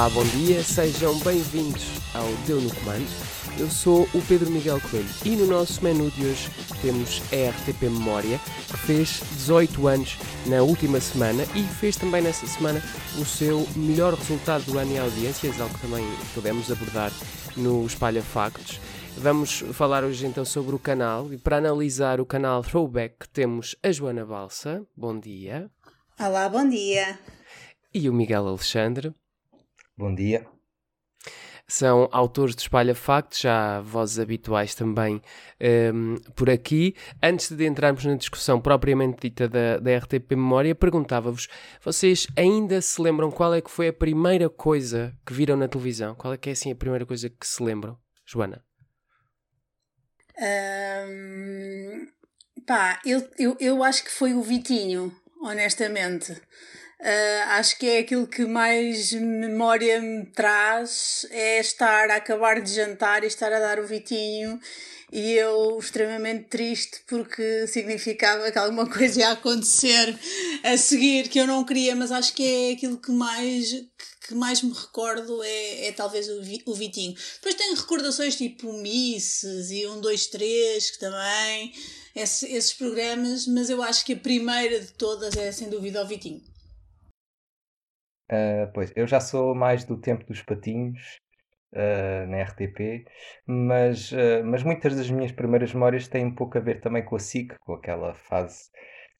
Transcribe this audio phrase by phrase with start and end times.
[0.00, 1.84] Olá, bom dia, sejam bem-vindos
[2.14, 3.06] ao Deu no Comando.
[3.58, 6.48] Eu sou o Pedro Miguel Coelho e no nosso menu de hoje
[6.80, 10.16] temos a RTP Memória, que fez 18 anos
[10.46, 12.82] na última semana e fez também nessa semana
[13.18, 17.12] o seu melhor resultado do ano em audiências, algo que também podemos abordar
[17.54, 18.80] no Espalha Factos.
[19.18, 23.92] Vamos falar hoje então sobre o canal e para analisar o canal Throwback temos a
[23.92, 24.82] Joana Balsa.
[24.96, 25.70] Bom dia.
[26.18, 27.18] Olá, bom dia.
[27.92, 29.12] E o Miguel Alexandre.
[30.00, 30.46] Bom dia.
[31.68, 35.20] São autores de Espalha Factos, já vozes habituais também
[35.94, 36.96] um, por aqui.
[37.22, 41.48] Antes de entrarmos na discussão propriamente dita da, da RTP Memória, perguntava-vos:
[41.84, 46.14] vocês ainda se lembram qual é que foi a primeira coisa que viram na televisão?
[46.14, 47.98] Qual é que é assim a primeira coisa que se lembram?
[48.24, 48.64] Joana?
[51.10, 52.06] Um,
[52.66, 56.40] pá, eu, eu, eu acho que foi o Vitinho, honestamente.
[57.00, 62.74] Uh, acho que é aquilo que mais memória me traz é estar a acabar de
[62.74, 64.60] jantar e estar a dar o Vitinho
[65.10, 70.14] e eu extremamente triste porque significava que alguma coisa ia acontecer
[70.62, 73.72] a seguir que eu não queria, mas acho que é aquilo que mais
[74.28, 77.16] que mais me recordo é, é talvez o, o Vitinho.
[77.34, 81.72] Depois tenho recordações tipo Misses e um, dois, três que também,
[82.14, 86.06] esse, esses programas, mas eu acho que a primeira de todas é sem dúvida o
[86.06, 86.49] Vitinho.
[88.30, 91.20] Uh, pois, eu já sou mais do tempo dos patinhos
[91.72, 93.04] uh, na RTP,
[93.44, 97.16] mas, uh, mas muitas das minhas primeiras memórias têm um pouco a ver também com
[97.16, 98.70] a SIC, com aquela fase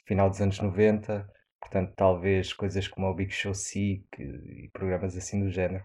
[0.07, 1.29] final dos anos 90,
[1.61, 5.85] portanto, talvez coisas como o Big Show SIC e programas assim do género.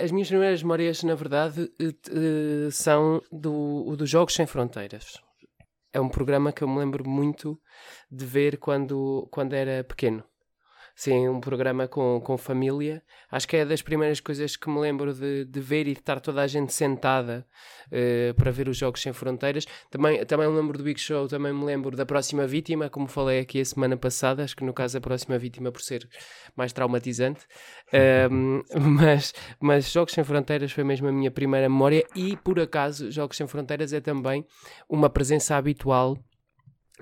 [0.00, 1.70] As minhas primeiras memórias, na verdade,
[2.70, 5.22] são do, do Jogos Sem Fronteiras.
[5.92, 7.60] É um programa que eu me lembro muito
[8.10, 10.24] de ver quando, quando era pequeno.
[10.94, 13.02] Sim, um programa com, com família.
[13.30, 16.20] Acho que é das primeiras coisas que me lembro de, de ver e de estar
[16.20, 17.46] toda a gente sentada
[17.88, 19.66] uh, para ver os Jogos Sem Fronteiras.
[19.90, 23.40] Também, também me lembro do Big Show, também me lembro da Próxima Vítima, como falei
[23.40, 24.44] aqui a semana passada.
[24.44, 26.06] Acho que no caso a Próxima Vítima por ser
[26.54, 27.46] mais traumatizante.
[28.30, 33.10] Um, mas, mas Jogos Sem Fronteiras foi mesmo a minha primeira memória e, por acaso,
[33.10, 34.46] Jogos Sem Fronteiras é também
[34.88, 36.18] uma presença habitual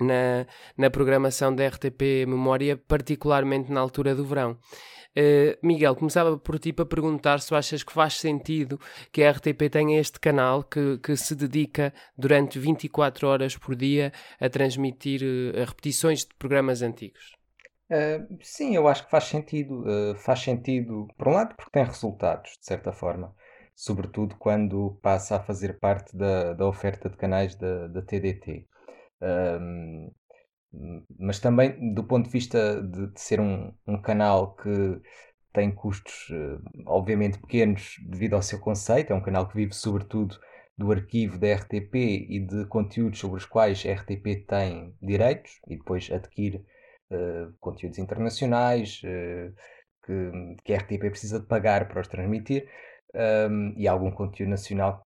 [0.01, 0.45] na,
[0.77, 4.57] na programação da RTP Memória, particularmente na altura do verão.
[5.11, 8.79] Uh, Miguel, começava por ti para perguntar se achas que faz sentido
[9.11, 14.13] que a RTP tenha este canal que, que se dedica durante 24 horas por dia
[14.39, 17.35] a transmitir uh, repetições de programas antigos.
[17.91, 19.83] Uh, sim, eu acho que faz sentido.
[20.15, 23.35] faz sentido, por um lado, porque tem resultados, de certa forma,
[23.75, 28.65] sobretudo quando passa a fazer parte da, da oferta de canais da, da TDT.
[29.21, 30.11] Um,
[31.19, 35.01] mas também do ponto de vista de, de ser um, um, canal que
[35.53, 40.39] tem custos uh, obviamente pequenos devido ao seu conceito, é um canal que vive sobretudo
[40.77, 45.77] do arquivo da RTP e de conteúdos sobre os quais a RTP tem direitos e
[45.77, 46.65] depois adquire
[47.11, 49.53] uh, conteúdos internacionais uh,
[50.05, 52.67] que, que, a RTP precisa de pagar para os transmitir
[53.13, 55.05] um, e algum conteúdo nacional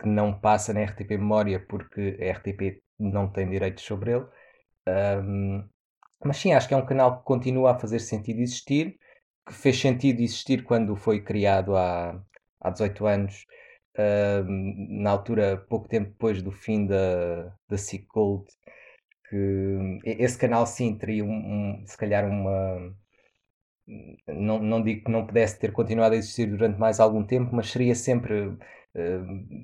[0.00, 4.26] que não passa na RTP Memória porque a RTP não tem direitos sobre ele.
[4.88, 5.68] Um,
[6.24, 8.98] mas sim, acho que é um canal que continua a fazer sentido existir,
[9.46, 12.22] que fez sentido existir quando foi criado há,
[12.60, 13.46] há 18 anos,
[13.98, 18.46] um, na altura, pouco tempo depois do fim da, da SIC Gold,
[19.28, 22.94] que esse canal sim teria um, um, se calhar uma.
[24.28, 27.70] Não, não digo que não pudesse ter continuado a existir durante mais algum tempo, mas
[27.70, 28.56] seria sempre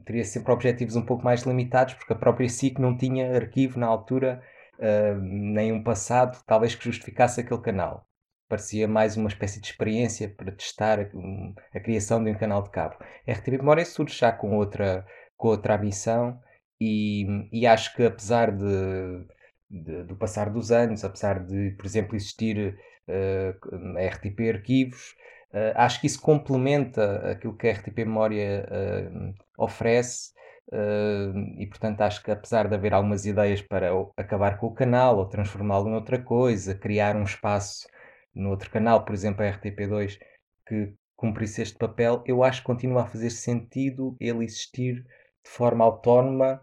[0.04, 3.86] teria sempre objetivos um pouco mais limitados, porque a própria SIC não tinha arquivo na
[3.86, 4.42] altura,
[4.78, 8.06] uh, nem um passado, talvez que justificasse aquele canal.
[8.48, 12.62] Parecia mais uma espécie de experiência para testar a, um, a criação de um canal
[12.62, 12.96] de cabo.
[13.26, 16.40] A RTP Memória surge já com outra, com outra ambição
[16.80, 19.26] e, e acho que apesar de,
[19.70, 25.14] de, do passar dos anos, apesar de, por exemplo, existir uh, a RTP Arquivos,
[25.52, 30.32] Uh, acho que isso complementa aquilo que a RTP Memória uh, oferece
[30.70, 35.16] uh, e, portanto, acho que apesar de haver algumas ideias para acabar com o canal
[35.16, 37.88] ou transformá-lo noutra coisa, criar um espaço
[38.34, 40.18] no outro canal, por exemplo, a RTP2,
[40.66, 45.82] que cumprisse este papel, eu acho que continua a fazer sentido ele existir de forma
[45.82, 46.60] autónoma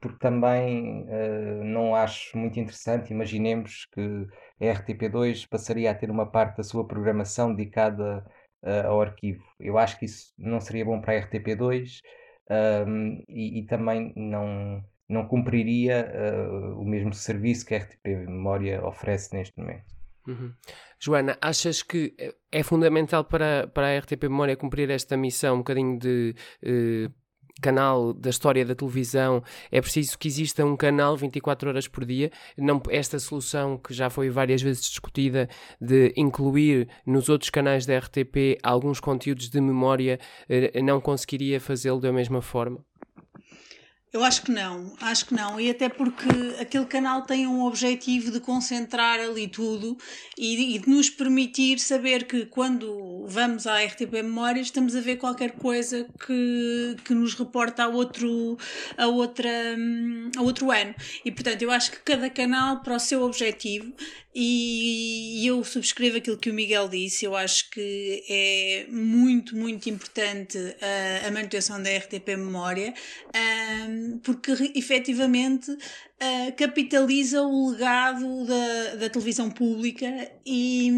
[0.00, 1.04] porque também
[1.64, 3.12] não acho muito interessante.
[3.12, 4.26] Imaginemos que
[4.60, 8.24] a RTP2 passaria a ter uma parte da sua programação dedicada
[8.62, 9.44] uh, ao arquivo.
[9.58, 12.00] Eu acho que isso não seria bom para a RTP2
[12.86, 18.84] um, e, e, também não, não cumpriria uh, o mesmo serviço que a RTP Memória
[18.84, 19.98] oferece neste momento.
[20.26, 20.52] Uhum.
[21.00, 22.14] Joana, achas que
[22.52, 27.10] é fundamental para, para a RTP Memória cumprir esta missão um bocadinho de eh,
[27.60, 32.30] canal da história da televisão, é preciso que exista um canal 24 horas por dia.
[32.56, 35.48] Não, esta solução que já foi várias vezes discutida
[35.80, 40.18] de incluir nos outros canais da RTP alguns conteúdos de memória,
[40.48, 42.84] eh, não conseguiria fazê-lo da mesma forma?
[44.10, 45.60] Eu acho que não, acho que não.
[45.60, 46.28] E até porque
[46.58, 49.98] aquele canal tem um objetivo de concentrar ali tudo
[50.36, 55.16] e, e de nos permitir saber que quando vamos à RTP Memória estamos a ver
[55.16, 58.56] qualquer coisa que, que nos reporta a outro,
[58.96, 59.50] a, outra,
[60.36, 60.94] a outro ano.
[61.22, 63.92] E portanto, eu acho que cada canal, para o seu objetivo,
[64.40, 70.56] e eu subscrevo aquilo que o Miguel disse, eu acho que é muito, muito importante
[70.80, 72.94] a, a manutenção da RTP Memória,
[73.34, 80.90] um, porque efetivamente uh, capitaliza o legado da, da televisão pública e,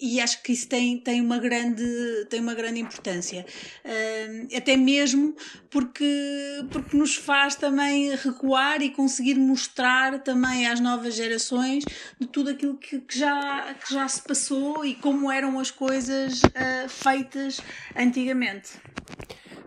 [0.00, 1.84] e acho que isso tem, tem, uma, grande,
[2.28, 3.44] tem uma grande importância.
[3.84, 5.36] Uh, até mesmo
[5.70, 11.84] porque, porque nos faz também recuar e conseguir mostrar também às novas gerações
[12.18, 16.42] de tudo aquilo que, que já, que já se passou e como eram as coisas
[16.42, 17.60] uh, feitas
[17.96, 18.70] antigamente.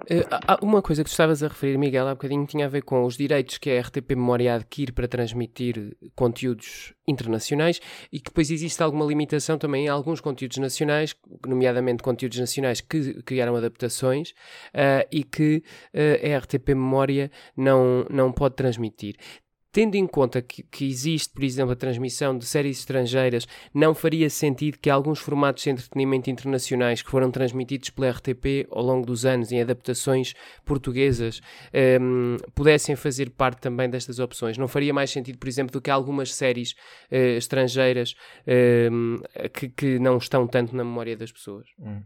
[0.09, 3.03] Uh, uma coisa que tu estavas a referir, Miguel, há bocadinho tinha a ver com
[3.05, 7.79] os direitos que a RTP Memória adquire para transmitir conteúdos internacionais
[8.11, 11.15] e que depois existe alguma limitação também em alguns conteúdos nacionais,
[11.45, 15.63] nomeadamente conteúdos nacionais que criaram adaptações uh, e que
[15.93, 19.15] uh, a RTP Memória não, não pode transmitir
[19.71, 24.29] tendo em conta que, que, existe, por exemplo, a transmissão de séries estrangeiras, não faria
[24.29, 29.25] sentido que alguns formatos de entretenimento internacionais que foram transmitidos pela RTP ao longo dos
[29.25, 30.33] anos em adaptações
[30.65, 31.41] portuguesas
[32.01, 34.57] um, pudessem fazer parte também destas opções?
[34.57, 36.71] Não faria mais sentido, por exemplo, do que algumas séries
[37.11, 38.13] uh, estrangeiras
[38.91, 39.17] um,
[39.53, 41.67] que, que, não estão tanto na memória das pessoas?
[41.79, 42.01] Hum.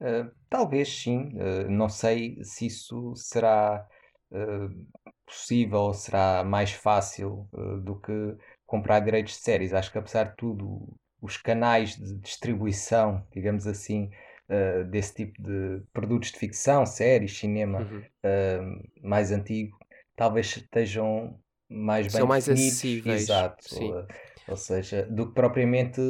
[0.00, 3.86] Uh, talvez sim, uh, não sei se isso será
[5.26, 9.74] possível ou será mais fácil uh, do que comprar direitos de séries.
[9.74, 14.10] Acho que, apesar de tudo, os canais de distribuição, digamos assim,
[14.48, 17.98] uh, desse tipo de produtos de ficção, séries, cinema uhum.
[17.98, 19.76] uh, mais antigo,
[20.14, 21.38] talvez estejam
[21.68, 22.72] mais São bem mais definidos.
[22.74, 23.22] acessíveis.
[23.22, 23.64] Exato.
[23.82, 24.06] Ou,
[24.48, 26.00] ou, seja, do que propriamente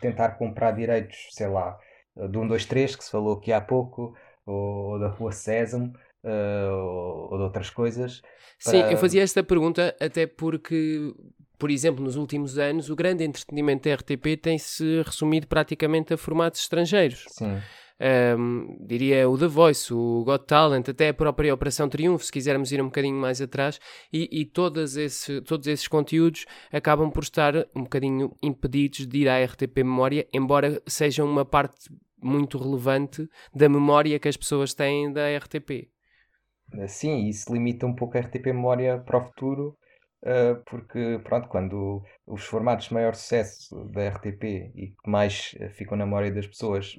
[0.00, 1.78] tentar comprar direitos, sei lá,
[2.16, 4.14] do 1, 2, 3, que se falou aqui há pouco,
[4.46, 5.92] ou, ou da Rua Sésamo,
[6.24, 8.20] uh, ou de outras coisas.
[8.62, 8.72] Para...
[8.72, 11.14] Sim, eu fazia esta pergunta até porque,
[11.58, 16.60] por exemplo, nos últimos anos, o grande entretenimento da RTP tem-se resumido praticamente a formatos
[16.60, 17.24] estrangeiros.
[17.28, 17.58] Sim.
[18.00, 22.70] Um, diria o The Voice, o Got Talent, até a própria Operação Triunfo, se quisermos
[22.70, 23.80] ir um bocadinho mais atrás,
[24.12, 29.28] e, e todos, esse, todos esses conteúdos acabam por estar um bocadinho impedidos de ir
[29.28, 31.90] à RTP Memória, embora sejam uma parte
[32.22, 35.88] muito relevante da memória que as pessoas têm da RTP.
[36.88, 39.76] Sim, isso limita um pouco a RTP Memória para o futuro,
[40.22, 45.70] uh, porque, pronto, quando os formatos de maior sucesso da RTP e que mais eh,
[45.70, 46.94] ficam na memória das pessoas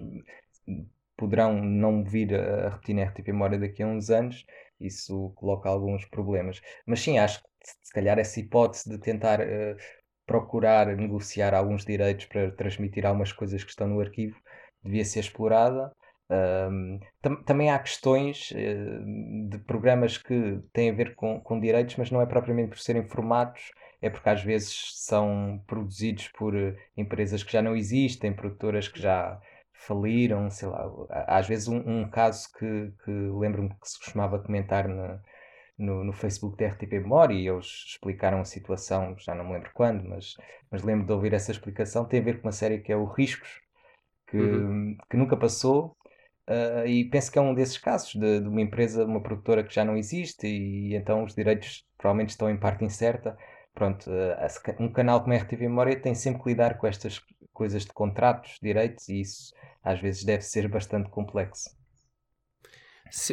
[1.17, 4.45] poderão não vir a repetir na RTP Memória daqui a uns anos,
[4.79, 6.61] isso coloca alguns problemas.
[6.85, 7.49] Mas sim, acho que
[7.83, 9.39] se calhar essa hipótese de tentar
[10.25, 14.39] procurar negociar alguns direitos para transmitir algumas coisas que estão no arquivo
[14.83, 15.91] devia ser explorada.
[16.31, 21.95] Um, tam também há questões uh, de programas que têm a ver com, com direitos,
[21.95, 23.71] mas não é propriamente por serem formatos,
[24.01, 29.01] é porque às vezes são produzidos por uh, empresas que já não existem, produtoras que
[29.01, 29.39] já
[29.73, 30.85] faliram, sei lá.
[31.27, 35.19] Às vezes um, um caso que, que lembro-me que se costumava comentar na,
[35.79, 39.71] no, no Facebook da RTP Memória e eles explicaram a situação, já não me lembro
[39.73, 40.35] quando, mas,
[40.69, 43.05] mas lembro de ouvir essa explicação, tem a ver com uma série que é o
[43.05, 43.61] Riscos,
[44.27, 44.97] que, uhum.
[45.09, 45.95] que nunca passou
[46.49, 49.71] Uh, e penso que é um desses casos de, de, uma empresa, uma produtora que
[49.71, 53.37] já não existe e, e então os direitos provavelmente estão em parte incerta.
[53.75, 57.21] Pronto, uh, um canal como a RTV Memória tem sempre que lidar com estas
[57.53, 59.53] coisas de contratos, direitos e isso
[59.83, 61.69] às vezes deve ser bastante complexo.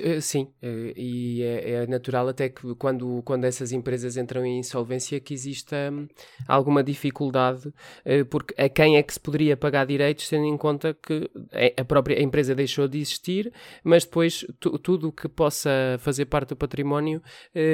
[0.02, 4.58] Eh, sim, eh, e é, é, natural até que quando, quando essas empresas entram em
[4.58, 6.08] insolvência que exista hum,
[6.48, 7.72] alguma dificuldade,
[8.04, 11.30] eh, porque a quem é que se poderia pagar direitos, tendo em conta que
[11.76, 13.52] a própria empresa deixou de existir,
[13.84, 17.22] mas depois tudo o que possa fazer parte do património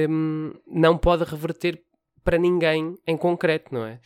[0.09, 1.83] hum, não pode reverter
[2.25, 4.01] para ninguém em concreto, não é?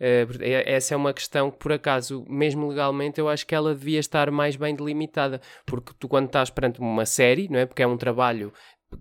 [0.00, 4.00] Uh, essa é uma questão que, por acaso, mesmo legalmente, eu acho que ela devia
[4.00, 7.66] estar mais bem delimitada, porque tu, quando estás perante uma série, não é?
[7.66, 8.52] Porque é um trabalho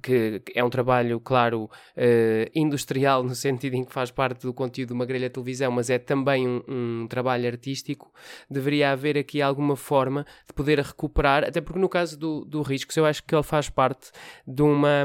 [0.01, 4.89] que é um trabalho, claro, uh, industrial, no sentido em que faz parte do conteúdo
[4.89, 8.11] de uma grelha de televisão, mas é também um, um, trabalho artístico,
[8.49, 12.95] deveria haver aqui alguma forma de poder recuperar, até porque no caso do, do Riscos,
[12.97, 14.11] eu acho que ele faz parte
[14.45, 15.03] de uma.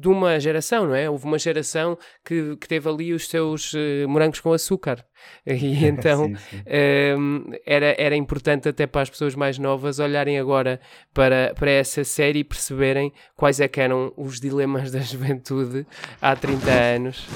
[0.00, 1.08] De uma geração, não é?
[1.08, 5.04] Houve uma geração que, que teve ali os seus uh, morangos com açúcar.
[5.46, 6.56] E então sim, sim.
[6.56, 10.80] Um, ehm, era, era importante até para as pessoas mais novas olharem agora
[11.12, 15.86] para, para essa série e perceberem quais é que eram os dilemas da juventude
[16.20, 17.26] há 30 anos.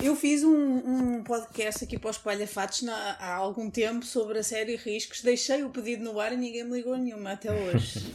[0.00, 4.76] Eu fiz um, um podcast aqui para os Palhafatos há algum tempo sobre a série
[4.76, 5.22] Riscos.
[5.22, 8.12] Deixei o pedido no ar e ninguém me ligou nenhuma até hoje.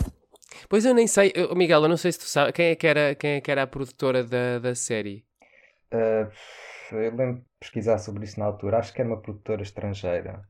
[0.67, 3.15] Pois eu nem sei, Miguel, eu não sei se tu sabes quem é que era,
[3.15, 5.25] quem é que era a produtora da, da série.
[5.93, 6.31] Uh,
[6.95, 8.79] eu lembro de pesquisar sobre isso na altura.
[8.79, 10.41] Acho que era uma produtora estrangeira.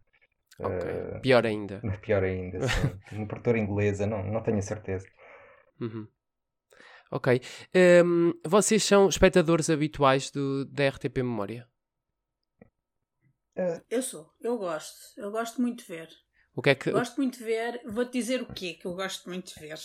[0.59, 1.17] Okay.
[1.17, 1.81] Uh, pior ainda.
[2.01, 2.99] Pior ainda, sim.
[3.17, 5.07] uma produtora inglesa, não, não tenho a certeza.
[5.79, 6.07] Uhum.
[7.11, 7.41] Ok.
[8.05, 11.67] Um, vocês são espectadores habituais do, da RTP Memória?
[13.57, 15.19] Uh, eu sou, eu gosto.
[15.19, 16.09] Eu gosto muito de ver.
[16.55, 16.91] O que é que...
[16.91, 19.79] Gosto muito de ver, vou-te dizer o que que eu gosto muito de ver.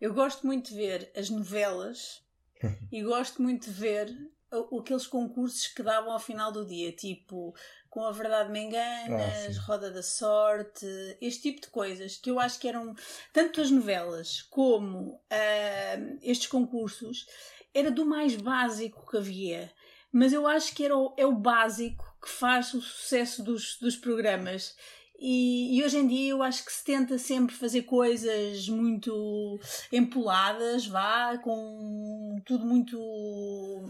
[0.00, 2.22] Eu gosto muito de ver as novelas
[2.90, 4.32] e gosto muito de ver
[4.78, 7.54] aqueles concursos que davam ao final do dia, tipo
[7.88, 10.86] Com a Verdade Me Enganas, ah, Roda da Sorte,
[11.20, 12.94] este tipo de coisas que eu acho que eram
[13.32, 17.26] tanto as novelas como uh, estes concursos,
[17.72, 19.72] era do mais básico que havia.
[20.12, 23.96] Mas eu acho que era o, é o básico que faz o sucesso dos, dos
[23.96, 24.76] programas.
[25.24, 29.56] E, e, hoje em dia eu acho que se tenta sempre fazer coisas muito
[29.92, 32.98] empoladas, vá, com tudo muito,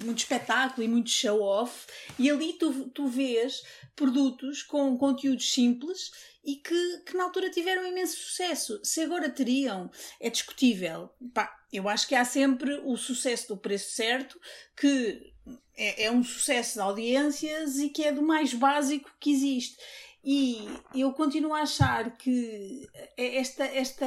[0.04, 1.86] muito espetáculo e muito show-off.
[2.18, 3.62] E ali tu, tu vês
[3.96, 6.10] produtos com conteúdos simples
[6.44, 8.78] e que, que na altura tiveram imenso sucesso.
[8.84, 11.08] Se agora teriam, é discutível.
[11.32, 14.38] Pá, eu acho que há sempre o sucesso do preço certo,
[14.76, 15.32] que
[15.74, 19.78] é, é um sucesso de audiências e que é do mais básico que existe.
[20.24, 24.06] E eu continuo a achar que esta, esta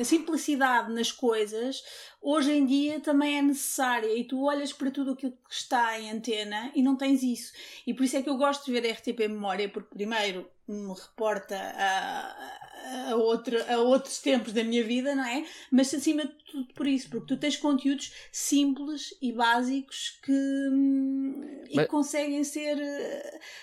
[0.00, 1.84] a simplicidade nas coisas
[2.20, 6.10] hoje em dia também é necessária e tu olhas para tudo aquilo que está em
[6.10, 7.52] antena e não tens isso.
[7.86, 10.92] E por isso é que eu gosto de ver a RTP Memória, porque primeiro me
[10.92, 15.44] reporta a, a, outro, a outros tempos da minha vida, não é?
[15.72, 21.64] Mas acima de tudo por isso, porque tu tens conteúdos simples e básicos que, hum,
[21.70, 22.76] que conseguem ser,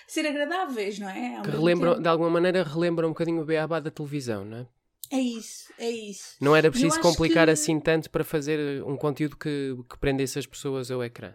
[0.06, 1.40] ser agradáveis, não é?
[1.42, 4.66] que relembram, de alguma maneira relembram um bocadinho o beabá da televisão, não é?
[5.10, 6.36] É isso, é isso.
[6.40, 7.52] Não era preciso complicar que...
[7.52, 11.32] assim tanto para fazer um conteúdo que, que prendesse as pessoas ao ecrã.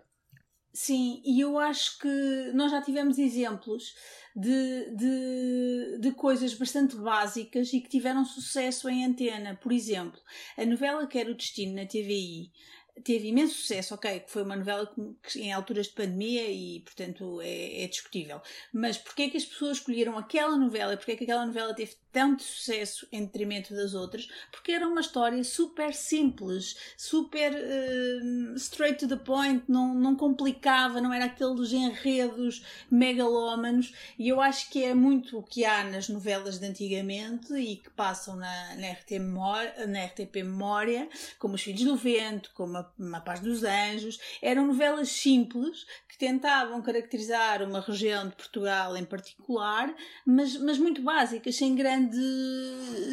[0.73, 3.93] Sim, e eu acho que nós já tivemos exemplos
[4.33, 9.55] de, de, de coisas bastante básicas e que tiveram sucesso em antena.
[9.61, 10.19] Por exemplo,
[10.57, 12.51] a novela que era o Destino na TVI
[13.03, 14.89] teve imenso sucesso, ok, que foi uma novela
[15.23, 18.41] que, em alturas de pandemia e, portanto, é, é discutível.
[18.73, 20.95] Mas porquê é que as pessoas escolheram aquela novela?
[20.95, 24.27] Porquê é que aquela novela teve tanto sucesso em detrimento das outras?
[24.51, 31.01] Porque era uma história super simples, super uh, straight to the point, não, não complicava,
[31.01, 33.94] não era aqueles enredos megalómanos.
[34.18, 37.89] E eu acho que é muito o que há nas novelas de antigamente e que
[37.91, 42.91] passam na, na, RT Memória, na RTP Memória, como Os Filhos do Vento, como a
[42.98, 49.06] uma Paz dos Anjos, eram novelas simples que tentavam caracterizar uma região de Portugal em
[49.06, 49.94] particular,
[50.25, 52.00] mas, mas muito básicas, sem, grande,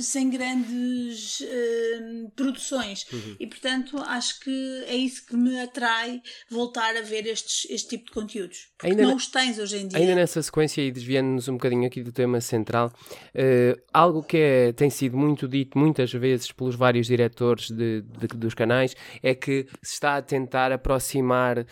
[0.00, 3.06] sem grandes uh, produções.
[3.12, 3.36] Uhum.
[3.38, 8.06] E portanto acho que é isso que me atrai voltar a ver estes, este tipo
[8.06, 8.68] de conteúdos.
[8.78, 9.98] Porque ainda não os tens hoje em dia.
[9.98, 12.92] Ainda nessa sequência e desviando-nos um bocadinho aqui do tema central,
[13.34, 18.26] uh, algo que é, tem sido muito dito muitas vezes pelos vários diretores de, de,
[18.28, 21.66] dos canais é que se está a tentar aproximar uh,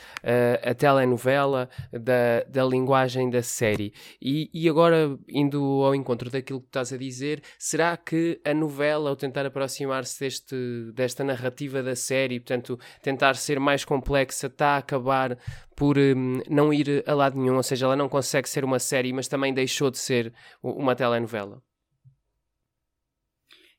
[0.62, 3.92] a telenovela da, da linguagem da série.
[4.20, 7.05] E, e agora, indo ao encontro daquilo que estás a dizer,
[7.58, 10.56] será que a novela, ao tentar aproximar-se deste,
[10.94, 15.38] desta narrativa da série, portanto, tentar ser mais complexa, está a acabar
[15.75, 19.12] por um, não ir a lado nenhum, ou seja, ela não consegue ser uma série,
[19.12, 20.32] mas também deixou de ser
[20.62, 21.62] uma telenovela?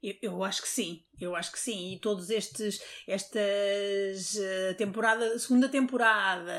[0.01, 1.93] Eu, eu, acho que sim, eu acho que sim.
[1.93, 6.53] E todos estes, estas uh, temporada, segunda temporada,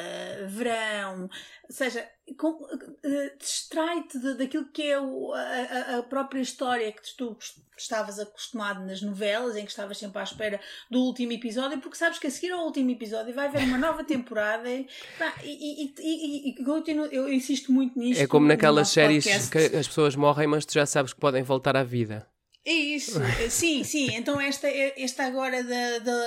[0.48, 2.08] verão, ou seja,
[2.42, 7.38] uh, distrai-te daquilo que é o, a, a, própria história que tu
[7.76, 12.18] estavas acostumado nas novelas, em que estavas sempre à espera do último episódio, porque sabes
[12.18, 14.86] que a seguir ao último episódio vai haver uma nova temporada e,
[15.44, 18.20] e, e, e, e continuo, eu insisto muito nisto.
[18.20, 19.50] É como naquelas séries podcast.
[19.50, 22.26] que as pessoas morrem, mas tu já sabes que podem voltar à vida.
[22.68, 23.12] É isso,
[23.48, 24.14] sim, sim.
[24.14, 26.22] Então esta, esta agora da, da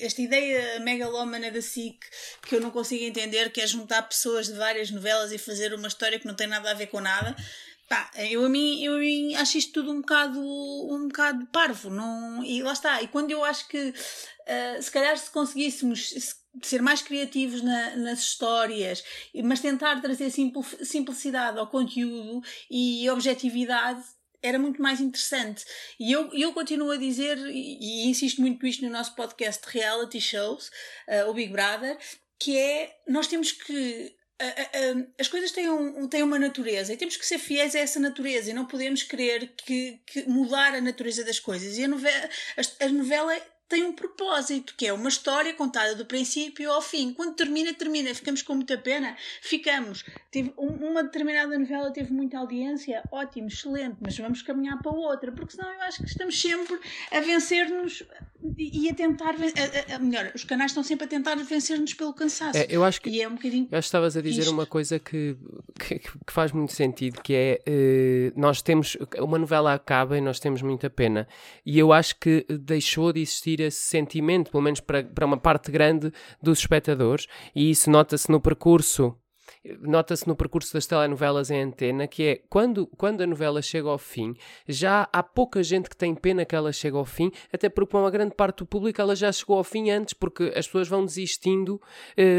[0.00, 2.04] esta ideia megalómana da SIC
[2.42, 5.86] que eu não consigo entender, que é juntar pessoas de várias novelas e fazer uma
[5.86, 7.36] história que não tem nada a ver com nada.
[7.88, 11.88] Pá, eu a mim, eu a mim acho isto tudo um bocado, um bocado parvo,
[11.88, 13.00] não, e lá está.
[13.00, 16.12] E quando eu acho que uh, se calhar se conseguíssemos
[16.64, 19.04] ser mais criativos na, nas histórias,
[19.44, 20.32] mas tentar trazer
[20.82, 24.02] simplicidade ao conteúdo e objetividade
[24.42, 25.64] era muito mais interessante.
[25.98, 30.20] E eu, eu continuo a dizer, e, e insisto muito isto no nosso podcast reality
[30.20, 30.68] shows,
[31.08, 31.98] uh, o Big Brother,
[32.38, 34.16] que é nós temos que.
[35.18, 38.48] As coisas têm, um, têm uma natureza e temos que ser fiéis a essa natureza
[38.48, 41.76] e não podemos querer que, que mudar a natureza das coisas.
[41.76, 42.30] E a novela,
[42.78, 43.36] a novela
[43.68, 47.12] tem um propósito, que é uma história contada do princípio ao fim.
[47.12, 48.14] Quando termina, termina.
[48.14, 49.14] Ficamos com muita pena.
[49.42, 50.04] Ficamos.
[50.32, 55.52] Tive, uma determinada novela teve muita audiência, ótimo, excelente, mas vamos caminhar para outra, porque
[55.52, 56.78] senão eu acho que estamos sempre
[57.10, 58.04] a vencer-nos
[58.56, 59.34] e a tentar.
[59.34, 62.58] A, a, a, melhor, os canais estão sempre a tentar vencer-nos pelo cansaço.
[62.58, 63.68] É, eu acho que, e é um bocadinho.
[63.70, 64.52] Eu acho que estavas a dizer isto.
[64.52, 65.36] uma coisa que,
[65.78, 68.96] que, que, faz muito sentido, que é uh, nós temos.
[69.18, 71.28] Uma novela acaba e nós temos muita pena.
[71.66, 75.70] E eu acho que deixou de existir esse sentimento, pelo menos para, para uma parte
[75.70, 76.12] grande
[76.42, 79.16] dos espectadores, e isso nota-se no percurso
[79.80, 83.98] nota-se no percurso das telenovelas em antena, que é quando, quando a novela chega ao
[83.98, 84.34] fim,
[84.66, 88.00] já há pouca gente que tem pena que ela chegue ao fim, até porque para
[88.00, 91.04] uma grande parte do público ela já chegou ao fim antes, porque as pessoas vão
[91.04, 91.80] desistindo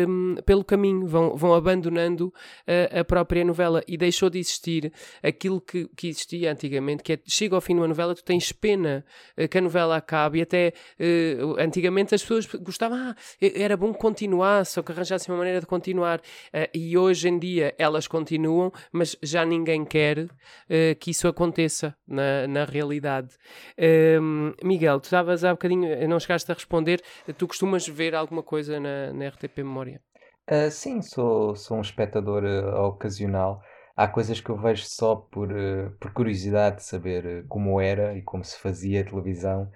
[0.08, 2.34] um, pelo caminho, vão, vão abandonando
[2.68, 7.20] a, a, própria novela e deixou de existir aquilo que, que existia antigamente, que é
[7.26, 9.06] chega ao fim de uma novela, tu tens pena
[9.38, 13.94] uh, que a novela acabe e até uh, antigamente as pessoas gostavam, ah, era bom
[13.94, 16.20] continuar, só que arranjassem uma maneira de continuar.
[16.20, 20.30] Uh, e hoje hoje em dia elas continuam, mas já ninguém quer uh,
[21.00, 23.36] que isso aconteça na, na realidade.
[23.78, 27.01] Uh, Miguel, tu estavas há bocadinho, não chegaste a responder,
[27.38, 30.01] tu costumas ver alguma coisa na, na RTP Memória?
[30.50, 33.62] Uh, sim, sou, sou um espectador uh, ocasional.
[33.96, 35.50] Há coisas que eu vejo só por,
[36.00, 39.70] por curiosidade de saber como era e como se fazia televisão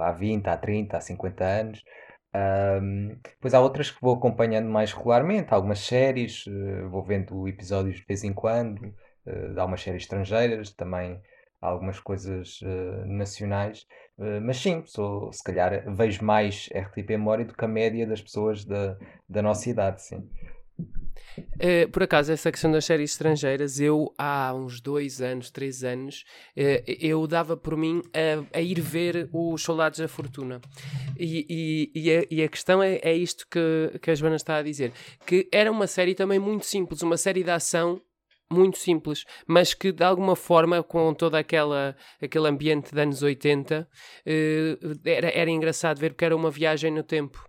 [0.00, 1.84] há 20, há 30, há 50 anos.
[2.36, 7.96] Um, depois há outras que vou acompanhando mais regularmente, algumas séries, uh, vou vendo episódios
[7.96, 8.84] de vez em quando,
[9.26, 11.20] uh, algumas séries estrangeiras, também
[11.60, 13.86] algumas coisas uh, nacionais,
[14.42, 18.64] mas sim, sou, se calhar vejo mais RTP Memória do que a média das pessoas
[18.64, 18.96] da,
[19.28, 20.26] da nossa idade, sim.
[21.38, 26.24] Uh, por acaso, essa questão das séries estrangeiras, eu há uns dois anos, três anos,
[26.56, 30.60] uh, eu dava por mim a, a, ir ver os Soldados da Fortuna.
[31.18, 31.46] E,
[31.94, 34.62] e, e, a, e a, questão é, é isto que, que a Joana está a
[34.62, 34.92] dizer:
[35.26, 38.00] que era uma série também muito simples, uma série de ação
[38.50, 43.88] muito simples, mas que de alguma forma, com todo aquela, aquele ambiente de anos 80,
[44.24, 47.44] eh, era, era engraçado ver porque era uma viagem no tempo.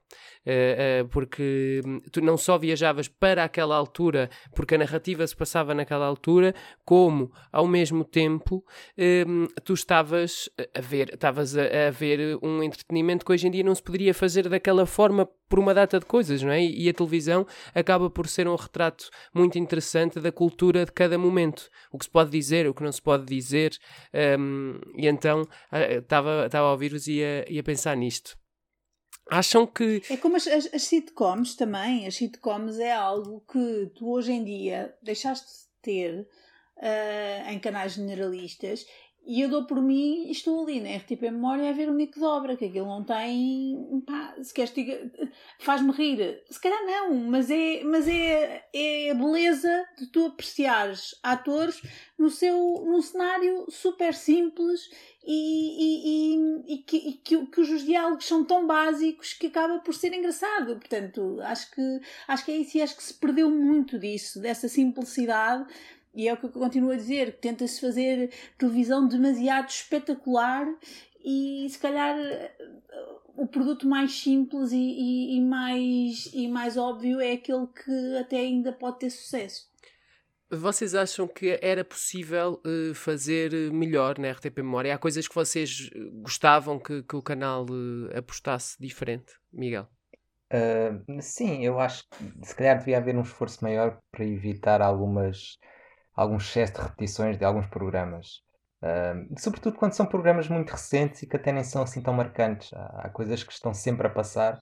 [0.47, 5.35] Uh, uh, porque hum, tu não só viajavas para aquela altura, porque a narrativa se
[5.35, 6.55] passava naquela altura,
[6.85, 8.63] como ao mesmo tempo
[8.97, 13.75] uh, tu estavas a ver, estavas a, ver um entretenimento que hoje em dia não
[13.75, 16.63] se poderia fazer daquela forma por uma data de coisas, não é?
[16.63, 21.69] E, a televisão acaba por ser um retrato muito interessante da cultura de cada momento,
[21.91, 23.77] o que se pode dizer, o que não se pode dizer,
[24.39, 25.43] um, e então
[26.01, 28.37] estava a ouvir-vos e a, e a pensar nisto.
[29.29, 30.01] Acham que.
[30.09, 32.07] É como as, as, as, sitcoms também.
[32.07, 36.27] As sitcoms é algo que tu hoje em dia deixaste de ter
[36.77, 38.85] uh, em canais generalistas
[39.27, 42.55] e eu dou por mim, estou ali na RTP Memória a ver o Mico Dobra,
[42.55, 44.01] que aquilo não tem.
[44.05, 44.73] Pá, se queres
[45.59, 46.41] faz-me rir.
[46.49, 51.81] Se calhar não, mas é, mas é, é a beleza de tu apreciares atores
[52.17, 54.89] no seu, num cenário super simples
[55.25, 55.35] e,
[55.83, 60.13] e, e, e, que, que, que, os diálogos são tão básicos que acaba por ser
[60.13, 60.77] engraçado.
[60.77, 64.69] Portanto, acho que, acho que é isso e acho que se perdeu muito disso, dessa
[64.69, 65.67] simplicidade
[66.17, 70.65] e é o que eu continuo a dizer, tenta-se fazer televisão demasiado espetacular
[71.23, 72.17] e se calhar
[73.35, 78.37] o produto mais simples e, e, e, mais, e mais óbvio é aquele que até
[78.37, 79.67] ainda pode ter sucesso.
[80.49, 84.95] Vocês acham que era possível uh, fazer melhor na RTP Memória?
[84.95, 85.89] Há coisas que vocês
[86.23, 89.87] gostavam que, que o canal uh, apostasse diferente, Miguel?
[90.51, 95.57] Uh, sim, eu acho que se calhar devia haver um esforço maior para evitar algumas
[96.17, 98.41] algum excesso de repetições de alguns programas.
[98.81, 102.73] Uh, sobretudo quando são programas muito recentes e que até nem são assim tão marcantes.
[102.73, 104.59] Há, há, coisas que estão sempre a passar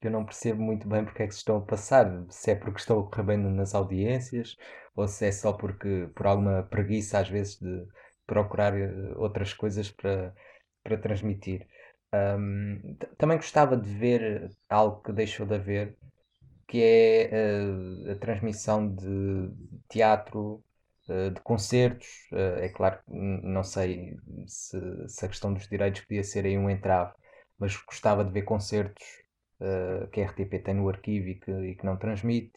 [0.00, 2.06] que eu não percebo muito bem porque é que se estão a passar.
[2.28, 4.56] Se é porque estão a correr bem nas audiências
[4.94, 7.86] ou se é só porque por alguma preguiça às vezes de,
[8.26, 8.74] procurar
[9.16, 10.34] outras coisas para,
[10.82, 11.66] para transmitir.
[12.12, 15.96] Um, também gostava de ver algo que deixou de haver,
[16.66, 19.50] que é uh, a transmissão de
[19.88, 20.62] teatro,
[21.34, 22.08] de concertos.
[22.32, 24.16] Uh, é claro que não sei
[24.46, 27.12] se, se, a questão dos direitos podia ser aí um entrave,
[27.58, 29.04] mas gostava de ver concertos
[30.12, 32.52] que a RTP tem no arquivo e que, e que não transmite.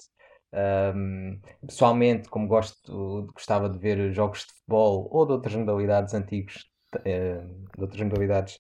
[0.93, 6.69] Um, pessoalmente, como gosto, gostava de ver jogos de futebol ou de outras modalidades antigos,
[7.05, 8.57] de outras modalidades,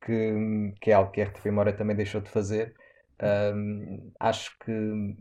[0.00, 2.74] que, que é algo que a RTP Memória também deixou de fazer.
[3.22, 5.16] Um, acho que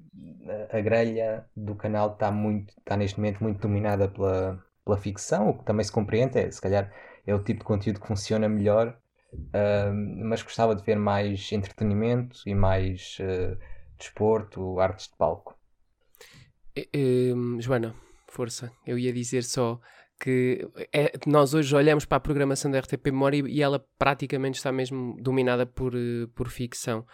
[0.72, 5.60] a grelha do canal está muito está neste momento muito dominada pela, pela ficção, o
[5.60, 6.92] que também se compreende, é, se calhar
[7.28, 8.98] é o tipo de conteúdo que funciona melhor,
[9.34, 13.56] um, mas gostava de ver mais entretenimento e mais uh,
[14.00, 15.56] desporto, artes de palco.
[17.60, 17.94] Joana,
[18.28, 19.80] força, eu ia dizer só
[20.20, 24.72] que é, nós hoje olhamos para a programação da RTP Memória e ela praticamente está
[24.72, 27.06] mesmo dominada por, eh, por ficção.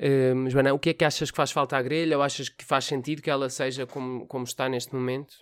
[0.00, 2.64] Um, Joana, o que é que achas que faz falta à grelha ou achas que
[2.64, 5.36] faz sentido que ela seja como, como está neste momento?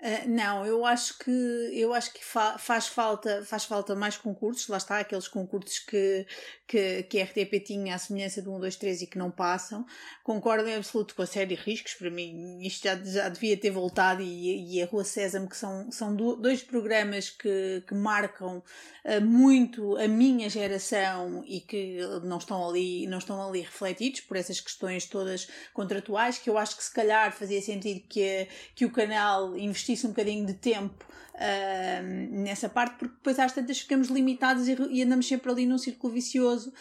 [0.00, 4.66] Uh, não, eu acho que eu acho que fa faz falta faz falta mais concursos,
[4.66, 6.26] lá está aqueles concursos que,
[6.66, 9.84] que, que a RTP tinha à semelhança do 1, 2, 3 e que não passam.
[10.24, 14.22] Concordo em absoluto com a série Riscos, para mim isto já, já devia ter voltado
[14.22, 18.62] e, e a Rua Sésamo, que são, são do, dois programas que, que marcam
[19.04, 24.38] uh, muito a minha geração e que não estão ali não estão ali refletidos por
[24.38, 28.90] essas questões todas contratuais, que eu acho que se calhar fazia sentido que, que o
[28.90, 34.68] canal investisse um bocadinho de tempo uh, nessa parte, porque depois às tantas ficamos limitados
[34.68, 36.72] e, e, andamos sempre ali num círculo vicioso.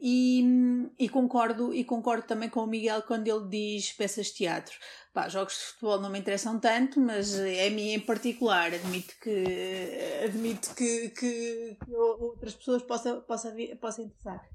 [0.00, 0.44] E,
[0.96, 4.76] e, concordo, e concordo também com o Miguel quando ele diz peças de teatro.
[5.12, 8.72] Pá, jogos de futebol não me interessam tanto, mas é a mim em particular.
[8.72, 9.44] Admito que,
[10.24, 14.48] admito que, que, que outras pessoas possam possa, possa interessar.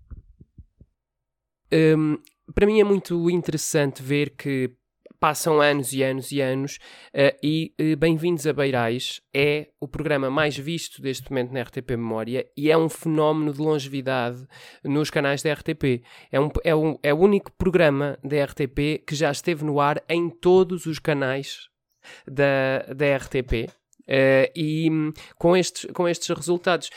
[1.74, 2.18] Um,
[2.54, 4.78] para mim é muito interessante ver que
[5.24, 6.80] passam anos e anos e anos
[7.16, 11.92] uh, e uh, Bem-vindos a Beirais é o programa mais visto deste momento na RTP
[11.92, 14.46] Memória e é um fenómeno de longevidade
[14.84, 16.04] nos canais da RTP.
[16.30, 20.04] É, um, é, um, é o único programa da RTP que já esteve no ar
[20.10, 21.70] em todos os canais
[22.28, 23.70] da, da RTP.
[23.70, 26.90] Uh, eh, e um, com, estes, com estes resultados.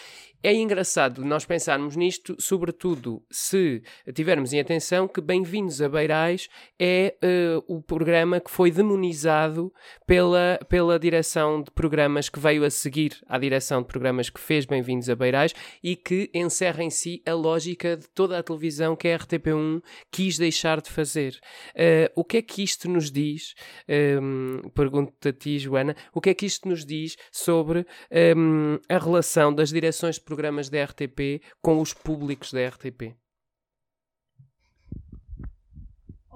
[0.46, 3.82] É engraçado nós pensarmos nisto, sobretudo se
[4.14, 9.74] tivermos em atenção que Bem-vindos a Beirais é uh, o programa que foi demonizado
[10.06, 14.64] pela, pela direção de programas que veio a seguir à direção de programas que fez
[14.64, 19.08] Bem-vindos a Beirais e que encerra em si a lógica de toda a televisão que
[19.08, 19.82] a RTP1
[20.12, 21.40] quis deixar de fazer.
[21.74, 23.56] Uh, o que é que isto nos diz?
[23.88, 28.74] Um, ehm, Pergunto-te a ti, Joana, o que é que isto nos diz sobre um,
[28.76, 33.16] ehm, a relação das direções de programas da RTP com os públicos da RTP?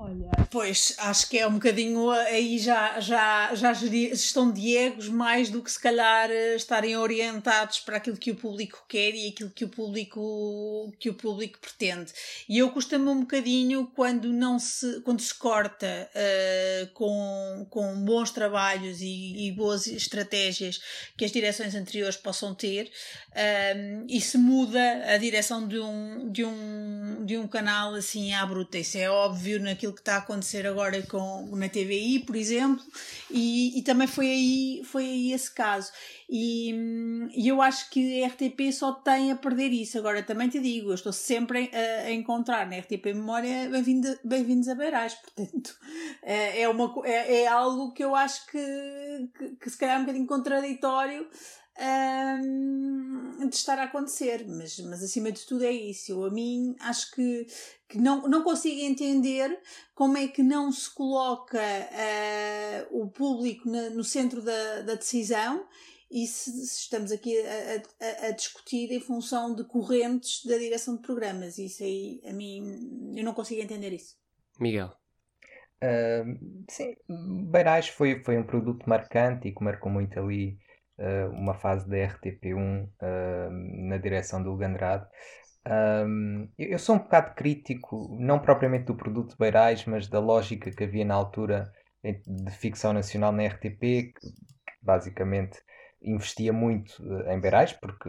[0.02, 5.50] Olha, pois acho que é um bocadinho aí já, já, já gestão de egos mais
[5.50, 9.50] do que se calhar eh, estarem orientados para aquilo que o público quer e aquilo
[9.50, 12.14] que o público, que o público pretende.
[12.48, 18.30] E eu custa-me um bocadinho quando não se, quando se corta uh, com, com bons
[18.30, 20.80] trabalhos e, e, boas estratégias
[21.14, 24.80] que as direções anteriores possam ter uh, e se muda
[25.12, 28.78] a direção de um, de um, de um canal assim à bruta.
[28.78, 32.84] Isso é óbvio naquilo aquilo que está a acontecer agora com, na TVI, por exemplo,
[33.30, 35.92] e, e também foi aí, foi aí esse caso.
[36.28, 36.72] E,
[37.34, 39.98] e, eu acho que a RTP só tem a perder isso.
[39.98, 44.62] Agora também te digo, eu estou sempre a, a encontrar na RTP Memória bem-vindos bem
[44.70, 45.76] a Beirais, portanto
[46.22, 49.98] é, é, uma, é, é, algo que eu acho que, que, que se calhar é
[49.98, 51.28] um bocadinho contraditório
[51.80, 56.12] um, de estar a acontecer, mas, mas acima de tudo é isso.
[56.12, 57.46] Eu, a mim, acho que,
[57.88, 59.58] que não, não consigo entender
[59.94, 65.66] como é que não se coloca uh, o público na, no centro da, da decisão
[66.10, 70.96] e se, se estamos aqui a, a, a, discutir em função de correntes da direção
[70.96, 71.56] de programas.
[71.56, 74.16] Isso aí, a mim, eu não consigo entender isso.
[74.58, 74.92] Miguel.
[75.82, 76.94] Uh, sim,
[77.50, 80.58] Beirais foi, foi um produto marcante e que marcou muito ali
[81.00, 85.06] uh, uma fase da RTP1 uh, na direção do Gandrade.
[85.66, 90.84] Um, eu sou um bocado crítico, não propriamente do produto Beirais, mas da lógica que
[90.84, 93.78] havia na altura de ficção nacional na RTP,
[94.14, 94.32] que
[94.80, 95.60] basicamente
[96.02, 98.08] investia muito eh, em Beirais, porque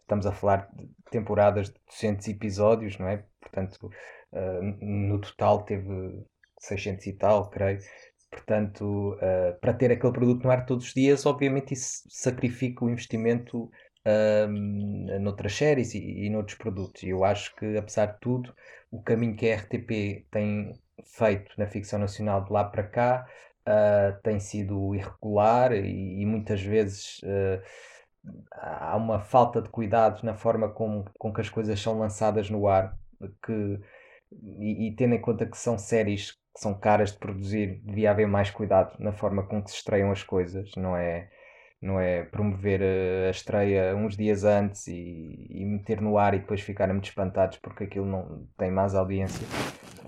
[0.00, 3.24] estamos a falar de temporadas de 200 episódios, não é?
[3.40, 3.90] Portanto,
[4.32, 6.24] uh, no total teve
[6.58, 7.78] 600 e tal, creio.
[8.30, 12.90] Portanto, uh, para ter aquele produto no ar todos os dias, obviamente isso sacrifica o
[12.90, 17.02] investimento uh, noutras séries e, e noutros produtos.
[17.02, 18.54] E eu acho que, apesar de tudo,
[18.90, 20.72] o caminho que a RTP tem
[21.04, 23.26] feito na ficção nacional de lá para cá
[23.66, 27.62] uh, tem sido irregular e, e muitas vezes uh,
[28.52, 32.68] há uma falta de cuidado na forma com, com que as coisas são lançadas no
[32.68, 32.96] ar
[33.44, 33.80] que,
[34.32, 38.26] e, e tendo em conta que são séries que são caras de produzir, devia haver
[38.26, 41.28] mais cuidado na forma com que se estreiam as coisas, não é?
[41.80, 46.60] Não é promover a estreia uns dias antes e, e meter no ar e depois
[46.60, 49.46] ficarem muito espantados porque aquilo não tem mais audiência.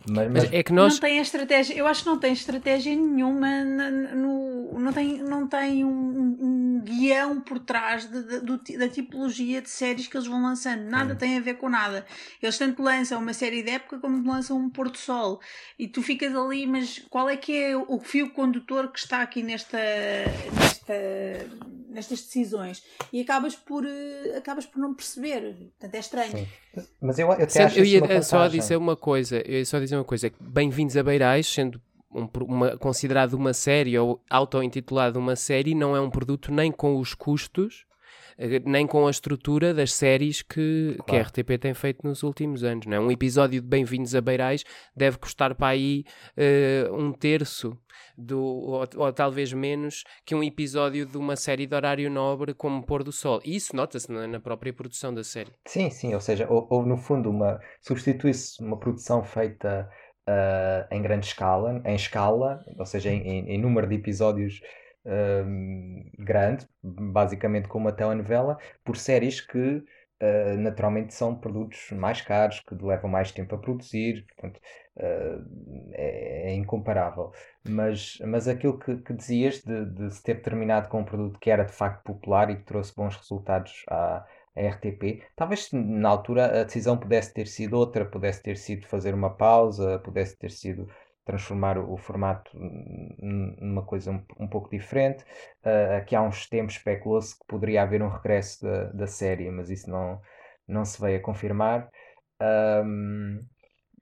[0.07, 0.95] Mas, mas, é que nós...
[0.95, 5.85] Não tem estratégia, eu acho que não tem estratégia nenhuma, no, não tem, não tem
[5.85, 6.52] um, um
[6.83, 10.83] guião por trás de, de, da tipologia de séries que eles vão lançando.
[10.83, 11.17] Nada hum.
[11.17, 12.05] tem a ver com nada.
[12.43, 15.41] Eles tanto lançam uma série de época como lançam um Porto Sol.
[15.79, 19.43] E tu ficas ali, mas qual é que é o fio condutor que está aqui
[19.43, 19.79] nesta,
[20.59, 20.95] nesta,
[21.89, 22.83] nestas decisões?
[23.13, 25.55] E acabas por, eh, acabas por não perceber.
[25.79, 26.33] Portanto, é estranho.
[26.33, 26.47] Sim.
[27.01, 30.05] Mas eu, eu, Sempre, eu ia só dizer uma coisa, eu ia só dizer uma
[30.05, 31.81] coisa, Bem-vindos a Beirais, sendo
[32.15, 36.99] um, uma, considerado uma série ou auto-intitulado uma série, não é um produto nem com
[36.99, 37.87] os custos,
[38.39, 41.05] eh, nem com a estrutura das séries que, claro.
[41.05, 42.87] que a RTP tem feito nos últimos anos.
[42.87, 43.01] Não é?
[43.01, 44.65] Um episódio de Bem-vindos a Beirais
[44.97, 46.05] deve custar para aí
[46.37, 47.77] uh, um terço
[48.17, 52.85] do, ou, ou, talvez menos que um episódio de uma série de horário nobre como
[52.85, 53.41] Pôr do Sol.
[53.45, 55.53] E isso nota-se na, na, própria produção da série.
[55.67, 57.61] Sim, sim, ou seja, houve no fundo uma.
[57.81, 59.89] substitui-se uma produção feita
[60.29, 64.61] uh, em grande escala, em escala, ou seja, em, em, número de episódios
[65.05, 72.61] uh, grande, basicamente como uma telenovela, por séries que uh, naturalmente são produtos mais caros,
[72.61, 74.61] que levam mais tempo a produzir, portanto
[74.97, 77.33] é, é, incomparável.
[77.67, 81.51] Mas, mas aquilo que, que dizias de, de se ter terminado com um produto que
[81.51, 85.23] era de facto popular e que trouxe bons resultados à a RTP.
[85.35, 89.99] Talvez na altura a decisão pudesse ter sido outra, pudesse ter sido fazer uma pausa,
[90.01, 90.89] pudesse ter sido
[91.25, 95.25] transformar o, o formato numa coisa um, um pouco diferente.
[95.65, 99.71] Uh, aqui há uns tempos especulou-se que poderia haver um regresso da, da série, mas
[99.71, 100.21] isso não,
[100.67, 101.89] não se veio a confirmar.
[102.41, 103.39] Um,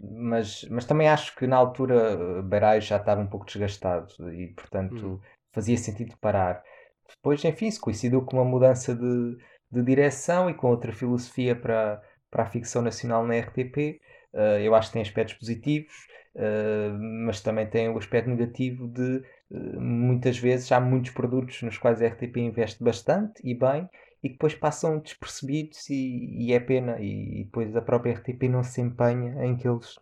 [0.00, 5.06] mas, mas também acho que na altura Berais já estava um pouco desgastado e, portanto,
[5.06, 5.20] hum.
[5.52, 6.62] fazia sentido parar.
[7.06, 9.36] Depois, enfim, se coincidiu com uma mudança de,
[9.70, 14.00] de direção e com outra filosofia para, para a ficção nacional na RTP.
[14.32, 18.88] Uh, eh, eu acho que tem aspectos positivos, uh, mas também tem o aspecto negativo
[18.88, 23.88] de uh, muitas vezes há muitos produtos nos quais a RTP investe bastante e bem
[24.22, 28.44] e que depois passam despercebidos e, e é pena e, e, depois a própria RTP
[28.48, 29.98] não se empenha em que eles,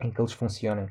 [0.00, 0.88] em que eles funcionem.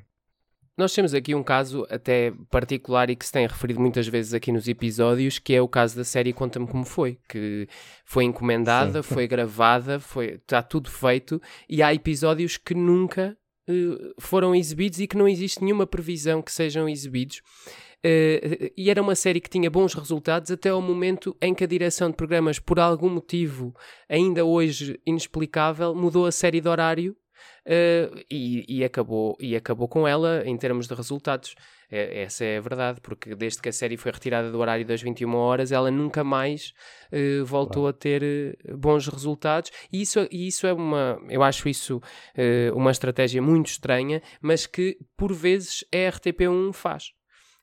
[0.80, 4.50] Nós temos aqui um caso até particular e que se tem referido muitas vezes aqui
[4.50, 7.68] nos episódios, que é o caso da série Conta-me Como Foi, que
[8.06, 9.14] foi encomendada, Sim.
[9.14, 13.38] foi gravada, foi, está tudo feito e há episódios que nunca
[13.70, 17.42] uh, foram exibidos e que não existe nenhuma previsão que sejam exibidos.
[17.98, 21.68] Uh, e era uma série que tinha bons resultados até ao momento em que a
[21.68, 23.76] direção de programas, por algum motivo
[24.08, 27.18] ainda hoje inexplicável, mudou a série de horário
[27.70, 31.56] uh, e, e, acabou, e acabou com ela em termos de resultados.
[31.92, 35.02] É, essa é a verdade, porque desde que a série foi retirada do horário das
[35.02, 36.74] 21 horas, ela nunca mais
[37.12, 37.96] uh, voltou claro.
[37.96, 39.72] a ter uh, bons resultados.
[39.92, 42.02] E isso, e isso é uma, eu acho isso
[42.74, 47.12] uma estratégia muito estranha, mas que por vezes a RTP1 faz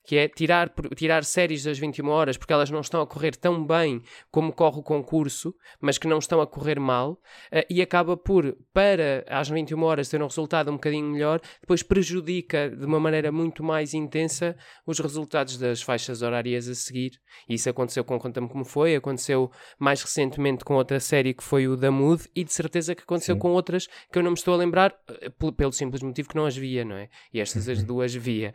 [0.07, 3.63] que é tirar, tirar séries das 21 horas porque elas não estão a correr tão
[3.63, 8.15] bem como corre o concurso, mas que não estão a correr mal, uh, e acaba
[8.15, 13.01] por, para às 21 horas ter um resultado um bocadinho melhor, depois prejudica de uma
[13.01, 17.19] maneira muito mais intensa os resultados das faixas horárias a seguir.
[17.49, 21.67] E isso aconteceu com Conta-me Como Foi, aconteceu mais recentemente com outra série que foi
[21.67, 23.41] o da Mood, e de certeza que aconteceu Sim.
[23.41, 26.45] com outras que eu não me estou a lembrar, eh, pelo simples motivo que não
[26.45, 27.09] as via, não é?
[27.33, 28.53] E estas as duas via.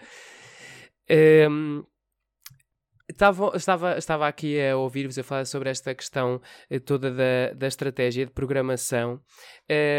[1.13, 1.85] Um,
[3.13, 7.67] Estava, estava, estava aqui a ouvir-vos a falar sobre esta questão eh, toda da, da
[7.67, 9.21] estratégia de programação.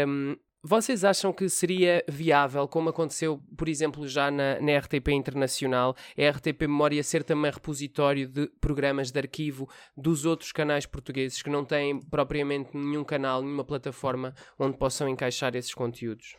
[0.06, 5.94] Um, vocês acham que seria viável, como aconteceu, por exemplo, já na, na, RTP Internacional,
[6.18, 11.50] a RTP Memória ser também repositório de programas de arquivo dos outros canais portugueses que
[11.50, 16.36] não têm propriamente nenhum canal, nenhuma plataforma onde possam encaixar esses conteúdos?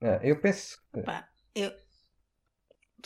[0.00, 0.78] É, eu penso.
[1.04, 1.72] Pá, eu,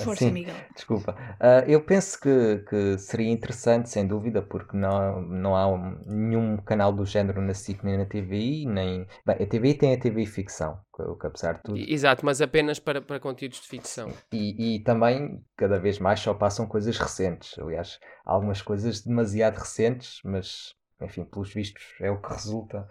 [0.04, 0.54] Força, Sim, Miguel.
[0.74, 1.12] Desculpa.
[1.40, 6.56] Uh, eu penso que, que seria interessante, sem dúvida, porque não, não há um, nenhum
[6.58, 9.06] canal do género na SIC nem na TVI, nem.
[9.26, 11.78] Bem, a TVI tem a TVI ficção, o que apesar de tudo.
[11.78, 14.12] Exato, mas apenas para, para conteúdos de ficção.
[14.32, 17.58] E, e também, cada vez mais, só passam coisas recentes.
[17.58, 22.86] Aliás, há algumas coisas demasiado recentes, mas, enfim, pelos vistos, é o que resulta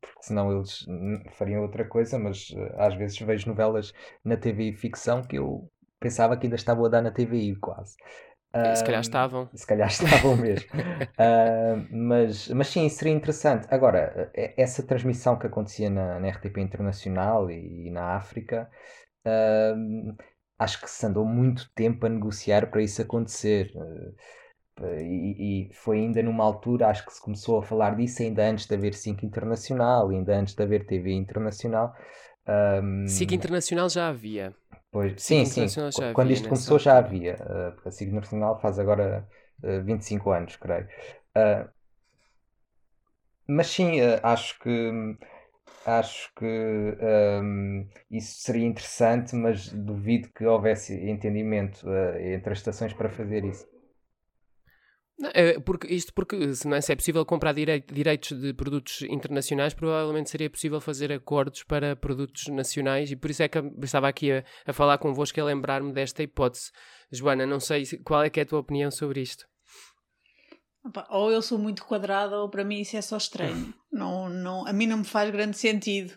[0.00, 0.86] porque senão eles
[1.32, 3.92] fariam outra coisa, mas uh, às vezes vejo novelas
[4.24, 5.68] na TV ficção que eu
[6.00, 7.96] pensava que ainda estavam a dar na TVI quase.
[8.54, 9.48] Uh, se calhar estavam.
[9.52, 10.68] Se calhar estavam mesmo.
[10.72, 13.66] uh, mas, mas sim, seria interessante.
[13.70, 18.70] Agora, essa transmissão que acontecia na, na RTP Internacional e, e na África,
[19.26, 20.16] uh,
[20.58, 23.70] acho que se andou muito tempo a negociar para isso acontecer.
[24.80, 28.64] E, e, foi ainda numa altura, acho que se começou a falar disso ainda antes
[28.64, 31.92] de haver 5 Internacional, ainda antes de haver TV Internacional.
[32.82, 34.54] Um, SIC Internacional já havia.
[34.90, 35.76] Pois, sim, sim.
[36.12, 37.34] Quando isto começou já havia.
[37.36, 39.26] Uh, porque a SIG Nacional faz agora
[39.62, 40.86] uh, 25 anos, creio.
[41.36, 41.68] Uh,
[43.46, 44.70] mas sim, uh, acho que
[45.86, 51.86] acho que um, isso seria interessante, mas duvido que houvesse entendimento
[52.20, 53.66] entre as estações para fazer isso.
[55.18, 59.02] Não, é porque, isto porque se não é, se é possível comprar direitos de produtos
[59.02, 64.06] internacionais, provavelmente seria possível fazer acordos para produtos nacionais e por isso é que estava
[64.06, 66.70] aqui a, a falar convosco e a lembrar-me desta hipótese.
[67.10, 69.44] Joana, não sei qual é, é a tua opinião sobre isto.
[71.10, 73.74] Ou eu sou muito quadrada ou para mim isso é só estranho.
[73.92, 76.14] Não, não, a mim não me faz grande sentido.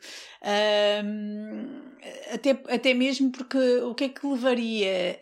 [1.03, 1.81] Um,
[2.33, 5.19] até, até mesmo porque o que é que levaria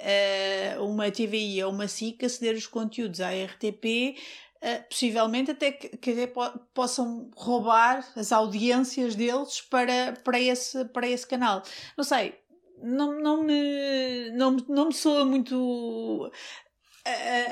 [0.77, 4.17] a uma TVI ou uma SIC a ceder os conteúdos à RTP
[4.61, 6.41] Uh, possivelmente até que, que po
[6.73, 11.63] possam roubar as audiências deles para, para, esse, para esse canal.
[11.95, 12.37] Não sei,
[12.83, 16.29] não, não, me, não, não me soa muito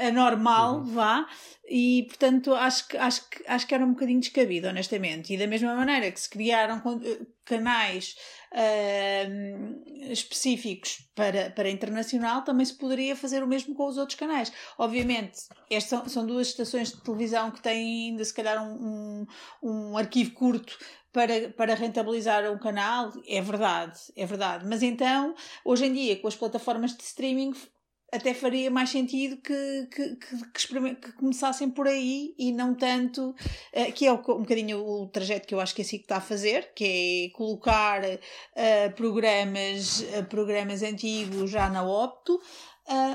[0.08, 0.84] anormal, uhum.
[0.86, 1.28] vá,
[1.70, 5.34] e portanto acho que, acho, que, acho que era um bocadinho descabido, honestamente.
[5.34, 8.16] E da mesma maneira que se criaram eh, canais
[8.54, 14.52] uh, específicos para, para internacional, também se poderia fazer o mesmo com os outros canais.
[14.78, 15.40] Obviamente,
[15.70, 19.26] estas são, são duas estações de televisão que têm ainda se calhar um,
[19.62, 20.78] um, um arquivo curto
[21.12, 24.66] para, para rentabilizar um canal, é verdade, é verdade.
[24.68, 25.34] Mas então,
[25.66, 27.54] hoje em dia, com as plataformas de streaming,
[28.12, 33.92] até faria mais sentido que, que, que, que, começassem por aí e não tanto, uh,
[33.94, 36.22] que é um bocadinho o trajeto que eu acho que é assim que está a
[36.22, 42.40] fazer, que é colocar uh, programas, uh, programas antigos já na Opto,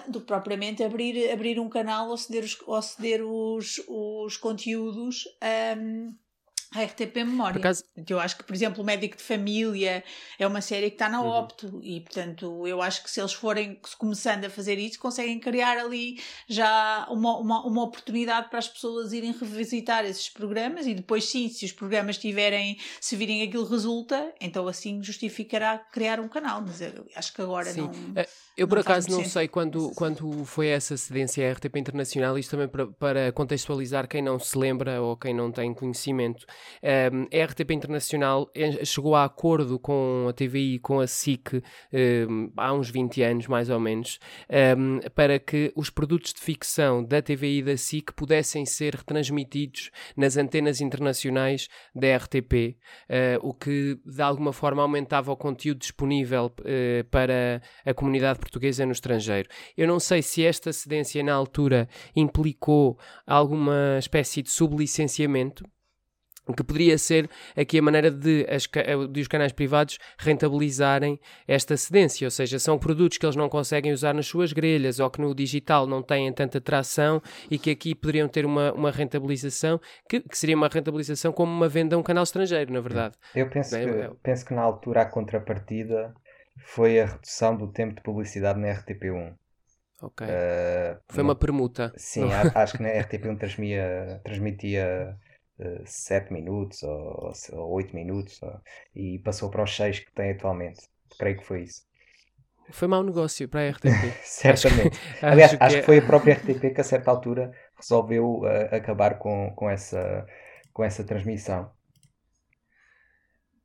[0.08, 5.24] do que propriamente abrir, abrir um canal ou ceder os, ou ceder os, os conteúdos.
[5.78, 6.14] Um,
[6.74, 7.58] a RTP Memória.
[7.58, 7.84] Acaso...
[8.08, 10.02] Eu acho que, por exemplo, o Médico de Família
[10.38, 11.28] é uma série que está na uhum.
[11.28, 15.78] Opto e, portanto, eu acho que se eles forem começando a fazer isso, conseguem criar
[15.78, 21.24] ali já uma, uma, uma oportunidade para as pessoas irem revisitar esses programas e depois,
[21.24, 26.62] sim, se os programas tiverem, se virem aquilo resulta, então assim justificará criar um canal.
[26.62, 27.80] Mas eu acho que agora sim.
[27.82, 27.92] não.
[28.16, 32.50] É, eu, por acaso, não sei quando, quando foi essa cedência à RTP Internacional, isto
[32.50, 36.44] também para, para contextualizar quem não se lembra ou quem não tem conhecimento.
[36.82, 38.50] Um, a RTP Internacional
[38.84, 41.62] chegou a acordo com a TVI, com a SIC,
[42.28, 44.18] um, há uns 20 anos mais ou menos,
[44.76, 49.90] um, para que os produtos de ficção da TVI e da SIC pudessem ser retransmitidos
[50.14, 52.76] nas antenas internacionais da RTP,
[53.08, 58.51] uh, o que de alguma forma aumentava o conteúdo disponível uh, para a comunidade portuguesa
[58.86, 59.48] no estrangeiro.
[59.76, 65.64] Eu não sei se esta cedência na altura implicou alguma espécie de sublicenciamento,
[66.56, 68.68] que poderia ser aqui a maneira de, as,
[69.10, 73.92] de os canais privados rentabilizarem esta cedência, ou seja, são produtos que eles não conseguem
[73.92, 77.94] usar nas suas grelhas ou que no digital não têm tanta tração e que aqui
[77.94, 82.02] poderiam ter uma, uma rentabilização que, que seria uma rentabilização como uma venda a um
[82.02, 83.14] canal estrangeiro, na verdade.
[83.34, 83.84] Eu penso, é?
[83.84, 86.12] que, penso que na altura a contrapartida
[86.58, 89.34] foi a redução do tempo de publicidade na RTP1.
[90.02, 90.26] Ok.
[90.26, 91.92] Uh, foi uma permuta.
[91.96, 95.16] Sim, acho que na RTP1 transmitia, transmitia
[95.84, 98.60] 7 uh, minutos ou, ou 8 minutos ou,
[98.94, 100.80] e passou para os 6 que tem atualmente.
[101.18, 101.82] Creio que foi isso.
[102.70, 104.12] Foi mau negócio para a RTP.
[104.24, 104.98] Certamente.
[105.16, 108.74] Acho, Aliás, acho, acho que, foi a própria RTP que a certa altura resolveu uh,
[108.74, 110.26] acabar com, com, essa,
[110.72, 111.70] com essa transmissão.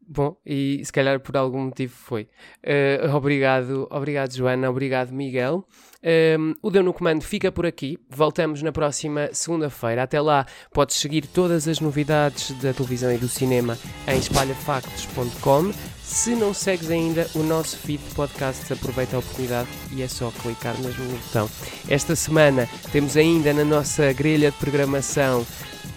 [0.09, 2.29] Bom, e se calhar por algum motivo foi.
[2.63, 5.65] Uh, obrigado, obrigado Joana, obrigado Miguel.
[6.01, 7.97] Um, ehm, o Deu no Comando fica por aqui.
[8.09, 10.03] Voltamos na próxima segunda-feira.
[10.03, 13.77] Até lá, podes seguir todas as novidades da televisão e do cinema
[14.07, 15.73] em espalhafactos.com.
[16.01, 20.31] Se não segues ainda o nosso feed de podcasts, aproveita a oportunidade e é só
[20.41, 21.49] clicar mesmo no botão.
[21.89, 25.45] Esta semana temos ainda na nossa grelha de programação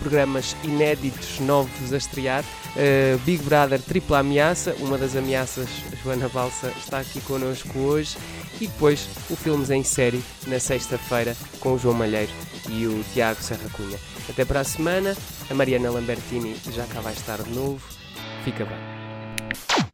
[0.01, 2.44] programas inéditos novos a estrear.
[2.70, 5.68] Uh, Big Brother Tripla Ameaça, uma das ameaças,
[6.03, 8.16] Joana Balsa está aqui connosco hoje.
[8.61, 12.32] E depois o Filmes em Série, na sexta-feira, com o João Malheiro
[12.68, 13.98] e o Tiago Serra Cunha.
[14.28, 15.16] Até para a semana,
[15.48, 17.80] a Mariana Lambertini já cá vai estar de novo.
[18.44, 19.90] Fica bem.